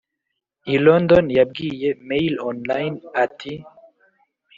i 0.73 0.75
london 0.85 1.25
yabwiye 1.37 1.89
mailonline 2.07 2.97
ati 3.23 3.53